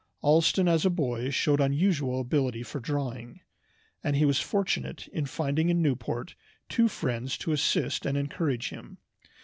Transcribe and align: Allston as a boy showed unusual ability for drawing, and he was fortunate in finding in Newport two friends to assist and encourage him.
Allston 0.23 0.67
as 0.67 0.83
a 0.83 0.89
boy 0.89 1.29
showed 1.29 1.59
unusual 1.61 2.19
ability 2.21 2.63
for 2.63 2.79
drawing, 2.79 3.41
and 4.03 4.15
he 4.15 4.25
was 4.25 4.39
fortunate 4.39 5.07
in 5.09 5.27
finding 5.27 5.69
in 5.69 5.79
Newport 5.79 6.33
two 6.69 6.87
friends 6.87 7.37
to 7.37 7.51
assist 7.51 8.07
and 8.07 8.17
encourage 8.17 8.69
him. 8.69 8.97